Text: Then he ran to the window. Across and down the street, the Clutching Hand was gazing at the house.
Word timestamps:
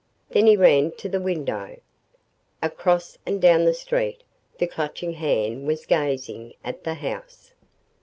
Then 0.31 0.47
he 0.47 0.57
ran 0.57 0.93
to 0.93 1.07
the 1.07 1.19
window. 1.21 1.79
Across 2.63 3.19
and 3.23 3.39
down 3.39 3.65
the 3.65 3.73
street, 3.75 4.23
the 4.57 4.65
Clutching 4.65 5.13
Hand 5.13 5.67
was 5.67 5.85
gazing 5.85 6.55
at 6.63 6.83
the 6.83 6.95
house. 6.95 7.53